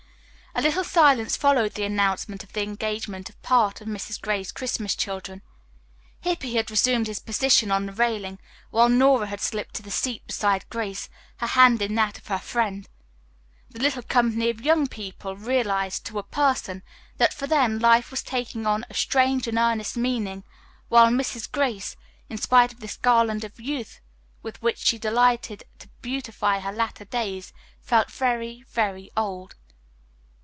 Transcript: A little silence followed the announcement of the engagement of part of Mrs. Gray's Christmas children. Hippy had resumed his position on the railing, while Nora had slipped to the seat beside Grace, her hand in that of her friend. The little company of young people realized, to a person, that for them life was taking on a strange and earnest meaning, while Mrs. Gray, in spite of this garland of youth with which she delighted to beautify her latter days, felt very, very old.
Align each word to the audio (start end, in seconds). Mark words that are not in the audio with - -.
A 0.53 0.61
little 0.61 0.83
silence 0.83 1.37
followed 1.37 1.75
the 1.75 1.85
announcement 1.85 2.43
of 2.43 2.51
the 2.51 2.61
engagement 2.61 3.29
of 3.29 3.41
part 3.41 3.79
of 3.79 3.87
Mrs. 3.87 4.19
Gray's 4.19 4.51
Christmas 4.51 4.95
children. 4.97 5.41
Hippy 6.19 6.55
had 6.57 6.69
resumed 6.69 7.07
his 7.07 7.19
position 7.21 7.71
on 7.71 7.85
the 7.85 7.93
railing, 7.93 8.37
while 8.69 8.89
Nora 8.89 9.27
had 9.27 9.39
slipped 9.39 9.73
to 9.75 9.81
the 9.81 9.89
seat 9.89 10.27
beside 10.27 10.69
Grace, 10.69 11.07
her 11.37 11.47
hand 11.47 11.81
in 11.81 11.95
that 11.95 12.17
of 12.17 12.27
her 12.27 12.37
friend. 12.37 12.89
The 13.69 13.81
little 13.81 14.03
company 14.03 14.49
of 14.49 14.59
young 14.59 14.87
people 14.87 15.37
realized, 15.37 16.05
to 16.07 16.19
a 16.19 16.23
person, 16.23 16.83
that 17.15 17.33
for 17.33 17.47
them 17.47 17.79
life 17.79 18.11
was 18.11 18.21
taking 18.21 18.67
on 18.67 18.85
a 18.89 18.93
strange 18.93 19.47
and 19.47 19.57
earnest 19.57 19.95
meaning, 19.95 20.43
while 20.89 21.07
Mrs. 21.07 21.49
Gray, 21.49 21.81
in 22.29 22.37
spite 22.37 22.73
of 22.73 22.81
this 22.81 22.97
garland 22.97 23.45
of 23.45 23.57
youth 23.57 24.01
with 24.43 24.61
which 24.61 24.79
she 24.79 24.97
delighted 24.99 25.63
to 25.79 25.87
beautify 26.01 26.59
her 26.59 26.73
latter 26.73 27.05
days, 27.05 27.53
felt 27.81 28.11
very, 28.11 28.65
very 28.67 29.09
old. 29.15 29.55